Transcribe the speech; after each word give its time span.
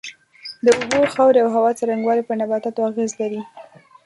د 0.65 0.67
اوبو، 0.77 0.99
خاورې 1.13 1.39
او 1.43 1.49
هوا 1.55 1.71
څرنگوالی 1.79 2.23
پر 2.27 2.35
نباتاتو 2.41 2.79
اغېز 2.89 3.11
لري. 3.21 3.41